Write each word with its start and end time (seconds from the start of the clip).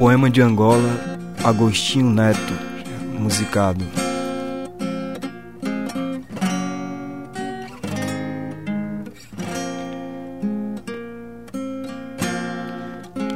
Poema 0.00 0.30
de 0.30 0.40
Angola, 0.40 0.98
Agostinho 1.44 2.08
Neto, 2.08 2.54
musicado. 3.18 3.84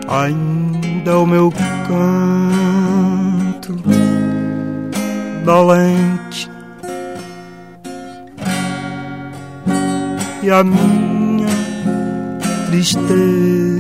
Ainda 0.09 1.19
o 1.19 1.27
meu 1.27 1.53
canto 1.87 3.75
dolente 5.45 6.51
e 10.43 10.51
a 10.51 10.65
minha 10.65 11.47
tristeza 12.71 13.74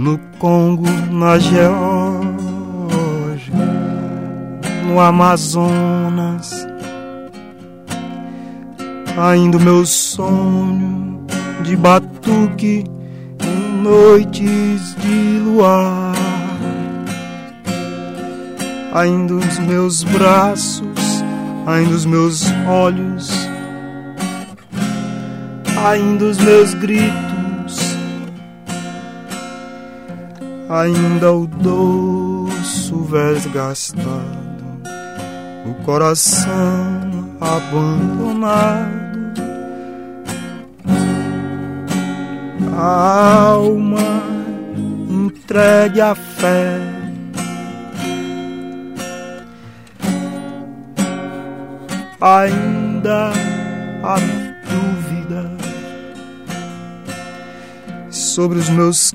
no 0.00 0.18
Congo, 0.38 0.88
na 1.10 1.38
Geórgia, 1.38 1.60
no 4.86 4.98
Amazonas, 4.98 6.66
ainda 9.18 9.58
o 9.58 9.60
meu 9.60 9.84
sonho 9.84 11.20
de 11.62 11.76
batuque 11.76 12.86
em 13.42 13.82
noites 13.82 14.96
de 14.96 15.38
luar, 15.40 16.14
ainda 18.94 19.34
os 19.34 19.58
meus 19.58 20.02
braços, 20.02 21.22
ainda 21.66 21.94
os 21.94 22.06
meus 22.06 22.46
olhos, 22.66 23.30
ainda 25.84 26.24
os 26.24 26.38
meus 26.38 26.72
gritos 26.72 27.29
ainda 30.70 31.32
o 31.32 31.48
doço 31.48 32.94
desgastado, 33.10 34.14
o 35.66 35.74
coração 35.84 37.36
abandonado, 37.40 39.00
a 42.72 43.46
alma 43.48 44.22
entregue 45.10 46.00
à 46.00 46.14
fé. 46.14 46.78
Ainda 52.20 53.32
a 54.04 54.16
dúvida 54.68 55.50
sobre 58.10 58.58
os 58.58 58.68
meus 58.68 59.12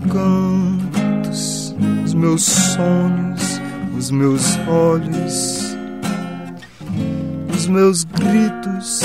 cantos 1.35 1.75
os 2.05 2.13
meus 2.13 2.43
sonhos, 2.43 3.61
os 3.97 4.09
meus 4.09 4.57
olhos, 4.67 5.75
os 7.53 7.67
meus 7.67 8.05
gritos 8.05 9.01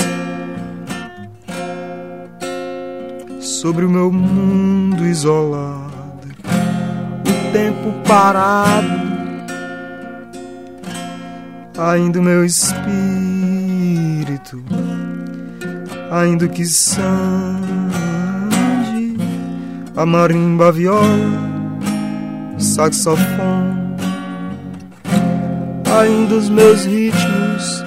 sobre 3.39 3.85
o 3.85 3.89
meu 3.89 4.11
mundo 4.11 5.05
isolado, 5.05 6.27
o 6.45 7.51
tempo 7.51 7.93
parado, 8.07 9.01
ainda 11.77 12.19
o 12.19 12.23
meu 12.23 12.45
espírito, 12.45 12.93
ainda 16.09 16.47
que 16.47 16.65
sangue, 16.65 17.01
a 19.95 20.05
marimba 20.05 20.71
viola 20.71 21.50
saxofone, 22.61 23.95
ainda 25.99 26.35
os 26.35 26.49
meus 26.49 26.85
ritmos 26.85 27.83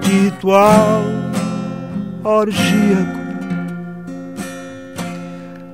de 0.00 0.10
ritual 0.10 1.02
orgíaco, 2.24 3.20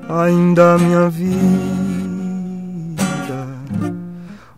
ainda 0.08 0.74
a 0.74 0.78
minha 0.78 1.08
vida 1.08 1.36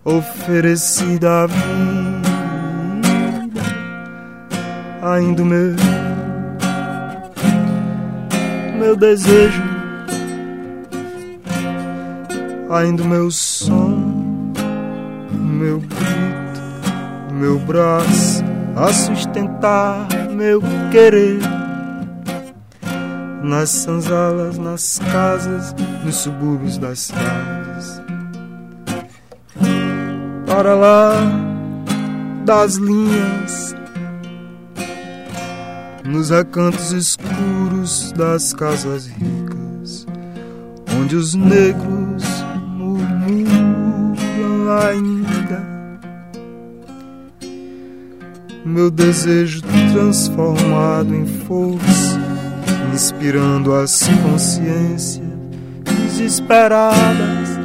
oferecida 0.04 1.42
à 1.42 1.47
vida, 1.47 1.58
ainda 5.03 5.42
o 5.42 5.47
meu 5.47 5.76
meu 8.78 8.97
desejo 8.97 9.78
ainda 12.70 13.02
o 13.02 13.06
meu 13.06 13.30
som, 13.30 14.52
meu 15.32 15.80
grito, 15.80 17.34
meu 17.34 17.58
braço 17.60 18.44
a 18.76 18.92
sustentar 18.92 20.06
meu 20.30 20.62
querer. 20.92 21.40
Nas 23.42 23.70
sanzalas, 23.70 24.58
nas 24.58 25.00
casas, 25.10 25.74
nos 26.04 26.16
subúrbios 26.16 26.78
das 26.78 27.00
cidades. 27.00 28.02
Para 30.46 30.74
lá 30.74 31.12
das 32.44 32.74
linhas, 32.76 33.74
nos 36.04 36.30
recantos 36.30 36.92
escuros 36.92 38.12
das 38.12 38.52
casas 38.52 39.06
ricas, 39.06 40.06
onde 41.00 41.16
os 41.16 41.34
negros 41.34 41.97
ainda. 44.70 45.78
Meu 48.64 48.90
desejo 48.90 49.62
transformado 49.92 51.14
em 51.14 51.26
força, 51.26 52.20
inspirando 52.92 53.74
as 53.74 54.06
consciências 54.22 55.22
desesperadas 55.84 57.57